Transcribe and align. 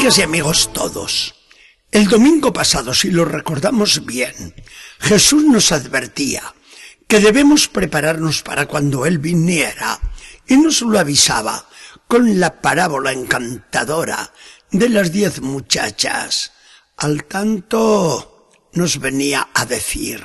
Amigas 0.00 0.16
y 0.16 0.22
amigos 0.22 0.72
todos, 0.72 1.34
el 1.92 2.08
domingo 2.08 2.54
pasado, 2.54 2.94
si 2.94 3.10
lo 3.10 3.26
recordamos 3.26 4.06
bien, 4.06 4.54
Jesús 4.98 5.44
nos 5.44 5.72
advertía 5.72 6.54
que 7.06 7.20
debemos 7.20 7.68
prepararnos 7.68 8.40
para 8.40 8.64
cuando 8.64 9.04
Él 9.04 9.18
viniera 9.18 10.00
y 10.48 10.56
nos 10.56 10.80
lo 10.80 10.98
avisaba 10.98 11.68
con 12.08 12.40
la 12.40 12.62
parábola 12.62 13.12
encantadora 13.12 14.32
de 14.70 14.88
las 14.88 15.12
diez 15.12 15.42
muchachas. 15.42 16.52
Al 16.96 17.24
tanto 17.24 18.48
nos 18.72 19.00
venía 19.00 19.50
a 19.52 19.66
decir, 19.66 20.24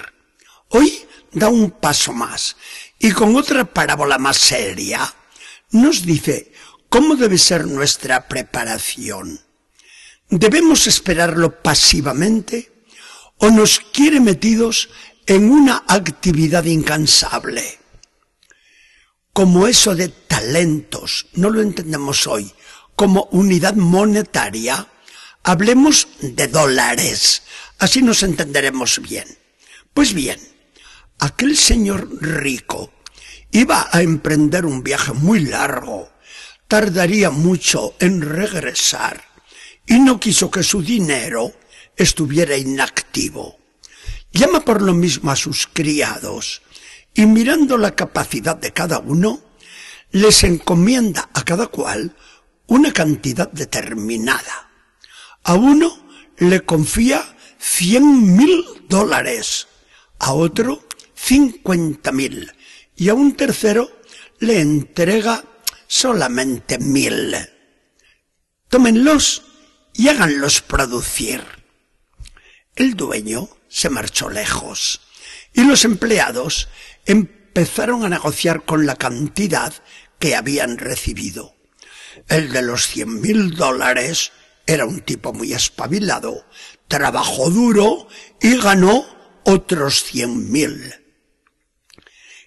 hoy 0.69 1.05
da 1.33 1.49
un 1.49 1.71
paso 1.71 2.13
más 2.13 2.55
y 2.97 3.11
con 3.11 3.35
otra 3.35 3.65
parábola 3.65 4.19
más 4.19 4.37
seria 4.37 5.13
nos 5.71 6.05
dice 6.05 6.53
cómo 6.87 7.17
debe 7.17 7.37
ser 7.37 7.67
nuestra 7.67 8.29
preparación. 8.29 9.44
¿Debemos 10.29 10.87
esperarlo 10.87 11.61
pasivamente 11.61 12.71
o 13.37 13.49
nos 13.49 13.79
quiere 13.79 14.19
metidos 14.19 14.89
en 15.27 15.51
una 15.51 15.83
actividad 15.87 16.65
incansable? 16.65 17.77
Como 19.33 19.67
eso 19.67 19.93
de 19.93 20.09
talentos, 20.09 21.27
no 21.33 21.51
lo 21.51 21.61
entendemos 21.61 22.25
hoy, 22.25 22.51
como 22.95 23.27
unidad 23.31 23.75
monetaria, 23.75 24.87
hablemos 25.43 26.07
de 26.21 26.47
dólares, 26.47 27.43
así 27.77 28.01
nos 28.01 28.23
entenderemos 28.23 29.01
bien. 29.01 29.27
Pues 29.93 30.13
bien, 30.13 30.39
aquel 31.19 31.55
señor 31.55 32.09
rico 32.19 32.91
iba 33.51 33.89
a 33.91 34.01
emprender 34.01 34.65
un 34.65 34.81
viaje 34.81 35.13
muy 35.13 35.41
largo, 35.41 36.09
tardaría 36.67 37.29
mucho 37.29 37.93
en 37.99 38.21
regresar 38.21 39.34
y 39.87 39.99
no 39.99 40.19
quiso 40.19 40.49
que 40.49 40.63
su 40.63 40.81
dinero 40.81 41.53
estuviera 41.95 42.57
inactivo. 42.57 43.57
Llama 44.31 44.61
por 44.61 44.81
lo 44.81 44.93
mismo 44.93 45.31
a 45.31 45.35
sus 45.35 45.67
criados 45.71 46.61
y 47.13 47.25
mirando 47.25 47.77
la 47.77 47.95
capacidad 47.95 48.55
de 48.55 48.73
cada 48.73 48.99
uno, 48.99 49.41
les 50.11 50.43
encomienda 50.43 51.29
a 51.33 51.43
cada 51.43 51.67
cual 51.67 52.15
una 52.67 52.91
cantidad 52.91 53.49
determinada. 53.51 54.71
A 55.43 55.53
uno 55.53 55.97
le 56.37 56.61
confía 56.61 57.37
cien 57.57 58.35
mil 58.35 58.65
dólares, 58.89 59.67
a 60.19 60.33
otro 60.33 60.87
cincuenta 61.13 62.11
mil 62.11 62.51
y 62.95 63.09
a 63.09 63.13
un 63.13 63.35
tercero 63.35 64.01
le 64.39 64.59
entrega 64.59 65.43
solamente 65.87 66.77
mil. 66.79 67.35
Tómenlos 68.67 69.43
y 69.95 70.09
háganlos 70.09 70.61
producir. 70.61 71.43
El 72.75 72.95
dueño 72.95 73.49
se 73.69 73.89
marchó 73.89 74.29
lejos 74.29 75.01
y 75.53 75.63
los 75.63 75.85
empleados 75.85 76.67
empezaron 77.05 78.03
a 78.03 78.09
negociar 78.09 78.65
con 78.65 78.85
la 78.85 78.95
cantidad 78.95 79.73
que 80.19 80.35
habían 80.35 80.77
recibido. 80.77 81.55
El 82.27 82.51
de 82.51 82.61
los 82.61 82.87
cien 82.87 83.21
mil 83.21 83.55
dólares 83.55 84.31
era 84.67 84.85
un 84.85 85.01
tipo 85.01 85.33
muy 85.33 85.53
espabilado, 85.53 86.45
trabajó 86.87 87.49
duro 87.49 88.07
y 88.41 88.57
ganó 88.57 89.05
otros 89.43 90.03
cien 90.03 90.51
mil. 90.51 90.93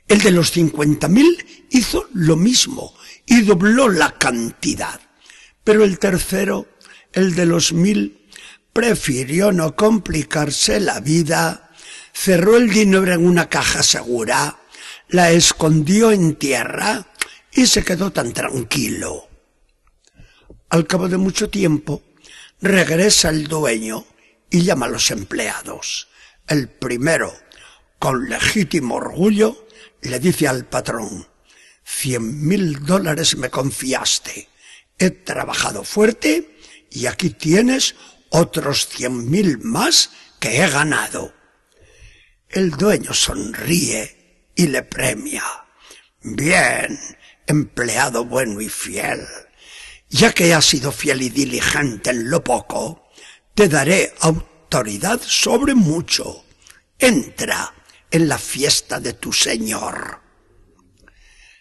El 0.07 0.21
de 0.21 0.31
los 0.31 0.51
cincuenta 0.51 1.09
mil 1.09 1.67
hizo 1.71 2.09
lo 2.13 2.37
mismo 2.37 2.95
y 3.27 3.43
dobló 3.43 3.89
la 3.89 4.13
cantidad. 4.19 5.01
Pero 5.65 5.85
el 5.85 5.99
tercero, 5.99 6.67
el 7.13 7.35
de 7.35 7.47
los 7.47 7.73
mil, 7.73 8.29
prefirió 8.73 9.53
no 9.53 9.75
complicarse 9.75 10.81
la 10.81 11.01
vida, 11.01 11.71
cerró 12.13 12.57
el 12.57 12.71
dinero 12.71 13.13
en 13.13 13.27
una 13.27 13.49
caja 13.49 13.83
segura, 13.83 14.61
la 15.09 15.31
escondió 15.31 16.13
en 16.13 16.37
tierra 16.37 17.07
y 17.53 17.67
se 17.67 17.85
quedó 17.85 18.13
tan 18.13 18.33
tranquilo. 18.33 19.29
Al 20.69 20.87
cabo 20.87 21.09
de 21.09 21.17
mucho 21.17 21.49
tiempo, 21.49 22.03
regresa 22.61 23.31
el 23.31 23.49
dueño 23.49 24.05
y 24.51 24.63
llama 24.63 24.87
a 24.87 24.91
los 24.91 25.11
empleados. 25.11 26.09
El 26.47 26.69
primero, 26.69 27.33
con 27.99 28.29
legítimo 28.29 28.97
orgullo, 28.97 29.67
le 30.03 30.21
dice 30.21 30.47
al 30.47 30.67
patrón, 30.67 31.27
cien 31.85 32.47
mil 32.47 32.85
dólares 32.85 33.37
me 33.37 33.51
confiaste. 33.51 34.49
He 34.99 35.11
trabajado 35.11 35.85
fuerte 35.85 36.58
y 36.91 37.07
aquí 37.07 37.31
tienes 37.31 37.95
otros 38.31 38.89
cien 38.89 39.31
mil 39.31 39.59
más 39.59 40.11
que 40.41 40.63
he 40.63 40.69
ganado. 40.69 41.35
El 42.49 42.71
dueño 42.71 43.13
sonríe 43.13 44.51
y 44.55 44.69
le 44.69 44.83
premia. 44.83 45.45
Bien, 46.23 46.99
empleado 47.47 48.25
bueno 48.25 48.61
y 48.61 48.69
fiel. 48.69 49.27
Ya 50.11 50.33
que 50.33 50.55
has 50.55 50.65
sido 50.65 50.91
fiel 50.91 51.23
y 51.23 51.29
diligente 51.29 52.11
en 52.11 52.31
lo 52.31 52.43
poco, 52.43 53.09
te 53.55 53.69
daré 53.69 54.15
autoridad 54.21 55.21
sobre 55.23 55.75
mucho. 55.75 56.45
Entra 56.99 57.75
en 58.11 58.29
la 58.29 58.39
fiesta 58.39 58.99
de 59.01 59.13
tu 59.13 59.33
Señor. 59.33 60.21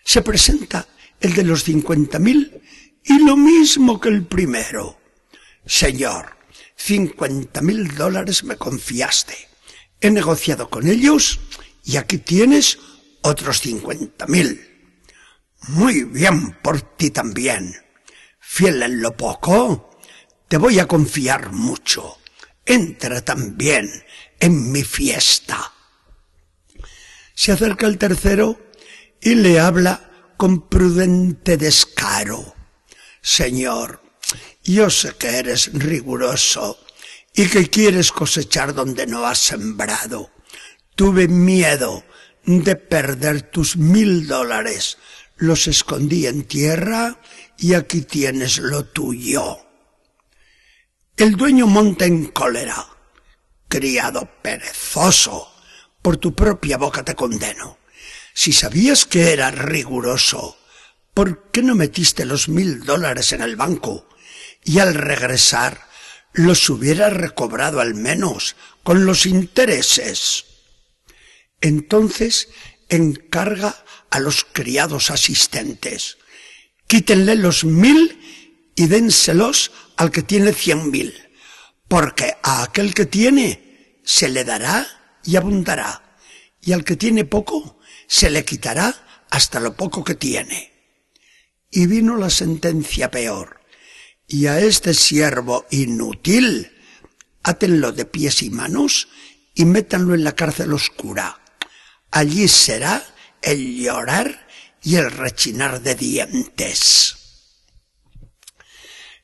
Se 0.06 0.22
presenta 0.22 0.88
el 1.20 1.34
de 1.34 1.44
los 1.44 1.64
cincuenta 1.64 2.20
mil 2.20 2.62
y 3.04 3.20
lo 3.26 3.36
mismo 3.36 4.00
que 4.00 4.10
el 4.10 4.26
primero. 4.26 4.97
Señor, 5.68 6.38
cincuenta 6.76 7.62
mil 7.62 7.94
dólares 7.96 8.44
me 8.44 8.56
confiaste. 8.56 9.36
He 10.00 10.10
negociado 10.10 10.70
con 10.70 10.88
ellos 10.88 11.40
y 11.84 11.98
aquí 11.98 12.20
tienes 12.20 12.80
otros 13.22 13.60
cincuenta 13.60 14.28
mil. 14.28 14.64
Muy 15.68 16.04
bien 16.04 16.54
por 16.62 16.82
ti 16.82 17.12
también. 17.12 17.76
Fiel 18.40 18.82
en 18.82 19.02
lo 19.02 19.18
poco, 19.18 20.00
te 20.48 20.58
voy 20.58 20.80
a 20.80 20.88
confiar 20.88 21.52
mucho. 21.52 22.18
Entra 22.66 23.22
también 23.22 23.90
en 24.40 24.72
mi 24.72 24.84
fiesta. 24.84 25.74
Se 27.34 27.52
acerca 27.52 27.88
el 27.88 27.98
tercero 27.98 28.60
y 29.20 29.36
le 29.36 29.60
habla 29.60 30.34
con 30.38 30.70
prudente 30.70 31.58
descaro. 31.58 32.56
Señor, 33.22 34.02
yo 34.64 34.90
sé 34.90 35.16
que 35.16 35.38
eres 35.38 35.72
riguroso 35.74 36.80
y 37.34 37.48
que 37.48 37.70
quieres 37.70 38.12
cosechar 38.12 38.74
donde 38.74 39.08
no 39.08 39.26
has 39.26 39.40
sembrado. 39.40 40.32
Tuve 40.96 41.28
miedo 41.28 42.04
de 42.46 42.76
perder 42.76 43.44
tus 43.44 43.78
mil 43.78 44.28
dólares 44.28 44.98
los 45.38 45.68
escondí 45.68 46.26
en 46.26 46.44
tierra 46.44 47.20
y 47.58 47.74
aquí 47.74 48.02
tienes 48.02 48.58
lo 48.58 48.86
tuyo. 48.86 49.60
El 51.16 51.36
dueño 51.36 51.68
monta 51.68 52.06
en 52.06 52.28
cólera. 52.28 52.88
Criado 53.68 54.30
perezoso, 54.42 55.54
por 56.02 56.18
tu 56.18 56.34
propia 56.34 56.78
boca 56.78 57.04
te 57.04 57.16
condeno. 57.16 57.78
Si 58.34 58.54
sabías 58.54 59.06
que 59.06 59.34
era 59.34 59.52
riguroso, 59.52 60.58
¿por 61.14 61.52
qué 61.52 61.62
no 61.62 61.76
metiste 61.76 62.26
los 62.26 62.50
mil 62.50 62.84
dólares 62.84 63.34
en 63.34 63.42
el 63.42 63.56
banco 63.56 64.08
y 64.68 64.80
al 64.80 64.94
regresar 64.94 65.88
los 66.34 66.70
hubieras 66.70 67.14
recobrado 67.14 67.80
al 67.80 67.96
menos 67.96 68.58
con 68.84 69.06
los 69.06 69.26
intereses? 69.26 70.46
Entonces 71.62 72.50
encarga 72.90 73.84
a 74.10 74.20
los 74.20 74.44
criados 74.44 75.10
asistentes. 75.10 76.18
Quítenle 76.86 77.36
los 77.36 77.64
mil 77.64 78.20
y 78.76 78.88
dénselos 78.88 79.72
al 79.96 80.12
que 80.12 80.22
tiene 80.22 80.54
cien 80.54 80.92
mil, 80.92 81.14
porque 81.88 82.36
a 82.44 82.64
aquel 82.64 82.94
que 82.94 83.06
tiene 83.06 84.02
se 84.04 84.28
le 84.28 84.44
dará 84.44 84.86
y 85.24 85.38
abundará, 85.38 86.18
y 86.62 86.74
al 86.74 86.84
que 86.84 86.98
tiene 86.98 87.24
poco 87.24 87.80
se 88.08 88.30
le 88.30 88.44
quitará 88.44 89.26
hasta 89.30 89.62
lo 89.62 89.76
poco 89.76 90.04
que 90.04 90.16
tiene. 90.16 90.74
Y 91.72 91.88
vino 91.88 92.18
la 92.18 92.30
sentencia 92.30 93.10
peor, 93.10 93.57
y 94.28 94.48
a 94.48 94.60
este 94.60 94.94
siervo 94.94 95.66
inútil, 95.72 96.74
átenlo 97.44 97.94
de 97.94 98.06
pies 98.06 98.44
y 98.44 98.50
manos 98.50 99.08
y 99.56 99.64
métanlo 99.64 100.14
en 100.14 100.26
la 100.26 100.36
cárcel 100.36 100.74
oscura. 100.74 101.40
Allí 102.12 102.48
será 102.50 103.04
el 103.42 103.78
llorar 103.78 104.48
y 104.84 104.98
el 104.98 105.10
rechinar 105.12 105.82
de 105.82 105.96
dientes. 105.96 107.16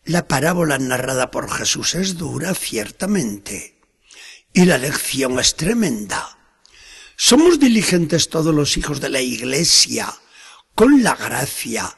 La 0.06 0.28
parábola 0.28 0.78
narrada 0.80 1.32
por 1.32 1.52
Jesús 1.52 1.96
es 1.96 2.18
dura, 2.18 2.54
ciertamente, 2.56 3.82
y 4.54 4.66
la 4.66 4.78
lección 4.78 5.38
es 5.40 5.56
tremenda. 5.56 6.38
Somos 7.18 7.60
diligentes 7.60 8.30
todos 8.30 8.56
los 8.56 8.78
hijos 8.78 9.02
de 9.02 9.10
la 9.10 9.22
Iglesia 9.22 10.14
con 10.76 11.04
la 11.04 11.16
gracia 11.16 11.96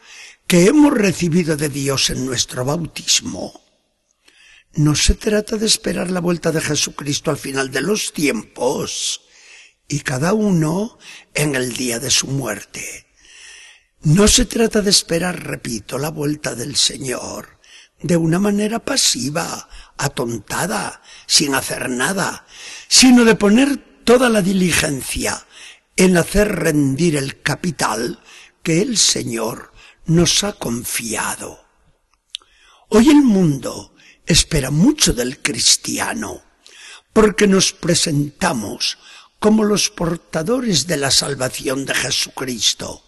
que 0.47 0.65
hemos 0.65 0.93
recibido 0.93 1.57
de 1.57 1.69
Dios 1.69 2.09
en 2.09 2.25
nuestro 2.25 2.65
bautismo. 2.65 3.61
No 4.73 4.95
se 4.95 5.15
trata 5.15 5.57
de 5.57 5.65
esperar 5.65 6.11
la 6.11 6.19
vuelta 6.19 6.51
de 6.51 6.61
Jesucristo 6.61 7.31
al 7.31 7.37
final 7.37 7.71
de 7.71 7.81
los 7.81 8.13
tiempos 8.13 9.21
y 9.87 10.01
cada 10.01 10.33
uno 10.33 10.97
en 11.33 11.55
el 11.55 11.73
día 11.73 11.99
de 11.99 12.11
su 12.11 12.27
muerte. 12.27 13.07
No 14.01 14.27
se 14.27 14.45
trata 14.45 14.81
de 14.81 14.91
esperar, 14.91 15.47
repito, 15.47 15.97
la 15.97 16.09
vuelta 16.09 16.53
del 16.53 16.75
Señor 16.75 17.59
de 18.01 18.17
una 18.17 18.39
manera 18.39 18.79
pasiva, 18.79 19.69
atontada, 19.97 21.01
sin 21.25 21.55
hacer 21.55 21.89
nada, 21.89 22.45
sino 22.87 23.25
de 23.25 23.35
poner 23.35 23.77
toda 24.03 24.29
la 24.29 24.41
diligencia 24.41 25.47
en 25.95 26.17
hacer 26.17 26.53
rendir 26.53 27.15
el 27.15 27.41
capital 27.41 28.19
que 28.61 28.81
el 28.81 28.97
Señor 28.97 29.71
nos 30.05 30.43
ha 30.43 30.53
confiado. 30.53 31.59
Hoy 32.89 33.09
el 33.09 33.21
mundo 33.21 33.95
espera 34.25 34.71
mucho 34.71 35.13
del 35.13 35.41
cristiano, 35.41 36.43
porque 37.13 37.47
nos 37.47 37.71
presentamos 37.71 38.97
como 39.39 39.63
los 39.63 39.89
portadores 39.89 40.87
de 40.87 40.97
la 40.97 41.11
salvación 41.11 41.85
de 41.85 41.93
Jesucristo 41.93 43.03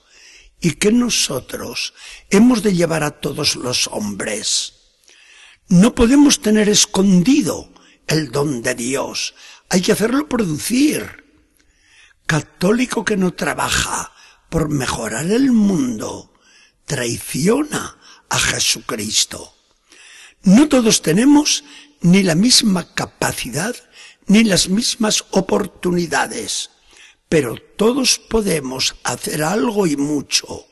y 0.59 0.73
que 0.73 0.91
nosotros 0.91 1.93
hemos 2.29 2.63
de 2.63 2.73
llevar 2.73 3.03
a 3.03 3.19
todos 3.19 3.55
los 3.55 3.87
hombres. 3.87 4.73
No 5.67 5.93
podemos 5.93 6.41
tener 6.41 6.69
escondido 6.69 7.71
el 8.07 8.31
don 8.31 8.61
de 8.61 8.73
Dios, 8.73 9.35
hay 9.69 9.81
que 9.81 9.91
hacerlo 9.91 10.29
producir. 10.29 11.25
Católico 12.25 13.05
que 13.05 13.17
no 13.17 13.33
trabaja 13.33 14.13
por 14.49 14.69
mejorar 14.69 15.25
el 15.25 15.51
mundo, 15.51 16.33
traiciona 16.87 17.97
a 18.29 18.39
Jesucristo. 18.39 19.53
No 20.43 20.67
todos 20.67 21.01
tenemos 21.03 21.63
ni 22.01 22.23
la 22.23 22.33
misma 22.33 22.93
capacidad 22.93 23.75
ni 24.25 24.43
las 24.43 24.69
mismas 24.69 25.25
oportunidades, 25.31 26.71
pero 27.29 27.55
todos 27.77 28.19
podemos 28.19 28.95
hacer 29.03 29.43
algo 29.43 29.85
y 29.87 29.95
mucho, 29.97 30.67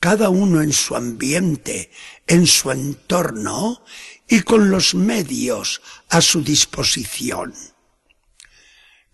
cada 0.00 0.30
uno 0.30 0.62
en 0.62 0.72
su 0.72 0.96
ambiente, 0.96 1.90
en 2.26 2.46
su 2.46 2.70
entorno 2.70 3.84
y 4.28 4.40
con 4.40 4.70
los 4.70 4.94
medios 4.94 5.82
a 6.08 6.20
su 6.20 6.42
disposición. 6.42 7.54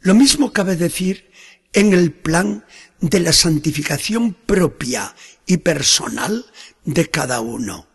Lo 0.00 0.14
mismo 0.14 0.52
cabe 0.52 0.76
decir 0.76 1.27
en 1.72 1.92
el 1.92 2.12
plan 2.12 2.64
de 3.00 3.20
la 3.20 3.32
santificación 3.32 4.34
propia 4.34 5.14
y 5.46 5.58
personal 5.58 6.46
de 6.84 7.10
cada 7.10 7.40
uno. 7.40 7.86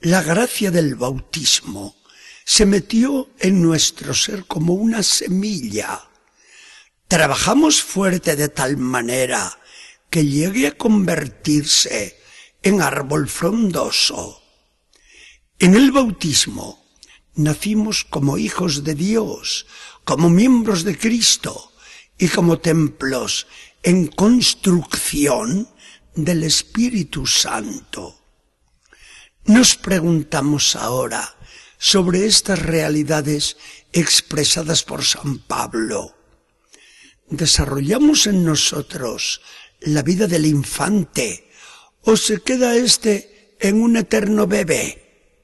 La 0.00 0.22
gracia 0.22 0.70
del 0.70 0.94
bautismo 0.94 1.96
se 2.44 2.66
metió 2.66 3.30
en 3.38 3.62
nuestro 3.62 4.14
ser 4.14 4.46
como 4.46 4.74
una 4.74 5.02
semilla. 5.02 6.08
Trabajamos 7.06 7.82
fuerte 7.82 8.36
de 8.36 8.48
tal 8.48 8.76
manera 8.76 9.58
que 10.10 10.24
llegue 10.24 10.68
a 10.68 10.76
convertirse 10.76 12.18
en 12.62 12.80
árbol 12.80 13.28
frondoso. 13.28 14.42
En 15.58 15.74
el 15.74 15.92
bautismo 15.92 16.86
nacimos 17.34 18.04
como 18.04 18.38
hijos 18.38 18.84
de 18.84 18.94
Dios, 18.94 19.66
como 20.04 20.30
miembros 20.30 20.84
de 20.84 20.96
Cristo 20.96 21.72
y 22.18 22.28
como 22.28 22.58
templos 22.58 23.46
en 23.82 24.08
construcción 24.08 25.68
del 26.14 26.42
Espíritu 26.42 27.26
Santo. 27.26 28.18
Nos 29.44 29.76
preguntamos 29.76 30.76
ahora, 30.76 31.36
sobre 31.78 32.26
estas 32.26 32.58
realidades 32.58 33.56
expresadas 33.92 34.82
por 34.82 35.04
San 35.04 35.38
Pablo. 35.38 36.16
¿Desarrollamos 37.30 38.26
en 38.26 38.44
nosotros 38.44 39.40
la 39.80 40.02
vida 40.02 40.26
del 40.26 40.44
infante 40.44 41.48
o 42.02 42.16
se 42.16 42.40
queda 42.40 42.74
éste 42.74 43.56
en 43.60 43.80
un 43.80 43.96
eterno 43.96 44.46
bebé? 44.46 45.36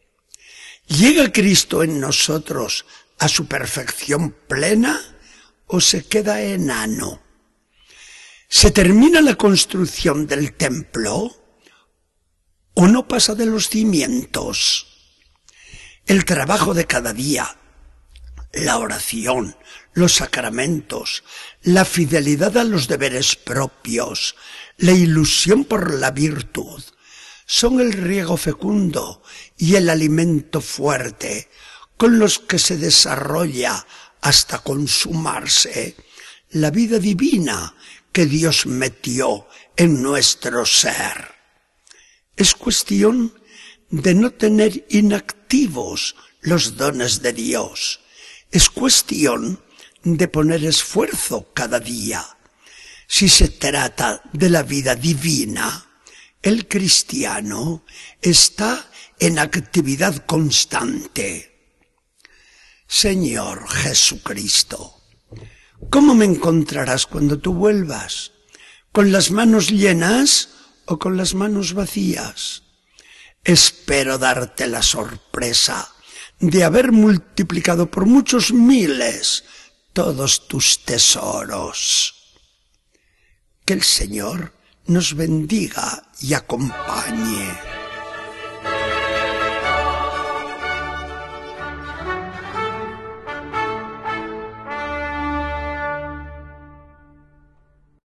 ¿Llega 0.88 1.32
Cristo 1.32 1.82
en 1.82 2.00
nosotros 2.00 2.84
a 3.18 3.28
su 3.28 3.46
perfección 3.46 4.34
plena 4.48 5.13
o 5.66 5.80
se 5.80 6.04
queda 6.04 6.42
enano? 6.42 7.22
¿Se 8.48 8.70
termina 8.70 9.20
la 9.20 9.34
construcción 9.34 10.26
del 10.26 10.54
templo 10.54 11.34
o 12.74 12.88
no 12.88 13.08
pasa 13.08 13.34
de 13.34 13.46
los 13.46 13.68
cimientos? 13.68 14.86
El 16.06 16.24
trabajo 16.24 16.74
de 16.74 16.86
cada 16.86 17.12
día, 17.12 17.56
la 18.52 18.78
oración, 18.78 19.56
los 19.94 20.14
sacramentos, 20.14 21.24
la 21.62 21.84
fidelidad 21.84 22.56
a 22.56 22.64
los 22.64 22.88
deberes 22.88 23.36
propios, 23.36 24.36
la 24.76 24.92
ilusión 24.92 25.64
por 25.64 25.94
la 25.94 26.10
virtud, 26.10 26.82
son 27.46 27.80
el 27.80 27.92
riego 27.92 28.36
fecundo 28.36 29.22
y 29.56 29.76
el 29.76 29.88
alimento 29.90 30.60
fuerte 30.60 31.48
con 31.96 32.18
los 32.18 32.38
que 32.38 32.58
se 32.58 32.76
desarrolla 32.76 33.86
hasta 34.24 34.60
consumarse 34.60 35.96
la 36.52 36.70
vida 36.70 36.98
divina 36.98 37.74
que 38.10 38.24
Dios 38.24 38.64
metió 38.64 39.46
en 39.76 40.02
nuestro 40.02 40.64
ser. 40.64 41.34
Es 42.34 42.54
cuestión 42.54 43.34
de 43.90 44.14
no 44.14 44.30
tener 44.30 44.86
inactivos 44.88 46.16
los 46.40 46.78
dones 46.78 47.20
de 47.20 47.34
Dios. 47.34 48.00
Es 48.50 48.70
cuestión 48.70 49.62
de 50.02 50.26
poner 50.26 50.64
esfuerzo 50.64 51.52
cada 51.52 51.78
día. 51.78 52.24
Si 53.06 53.28
se 53.28 53.48
trata 53.48 54.22
de 54.32 54.48
la 54.48 54.62
vida 54.62 54.94
divina, 54.94 55.86
el 56.40 56.66
cristiano 56.66 57.84
está 58.22 58.90
en 59.18 59.38
actividad 59.38 60.24
constante. 60.24 61.53
Señor 62.86 63.68
Jesucristo, 63.68 65.00
¿cómo 65.90 66.14
me 66.14 66.24
encontrarás 66.24 67.06
cuando 67.06 67.38
tú 67.38 67.54
vuelvas? 67.54 68.32
¿Con 68.92 69.10
las 69.10 69.30
manos 69.30 69.68
llenas 69.68 70.50
o 70.86 70.98
con 70.98 71.16
las 71.16 71.34
manos 71.34 71.74
vacías? 71.74 72.62
Espero 73.42 74.18
darte 74.18 74.66
la 74.66 74.82
sorpresa 74.82 75.92
de 76.38 76.64
haber 76.64 76.92
multiplicado 76.92 77.90
por 77.90 78.06
muchos 78.06 78.52
miles 78.52 79.44
todos 79.92 80.48
tus 80.48 80.84
tesoros. 80.84 82.14
Que 83.64 83.72
el 83.72 83.82
Señor 83.82 84.52
nos 84.86 85.14
bendiga 85.14 86.10
y 86.20 86.34
acompañe. 86.34 87.73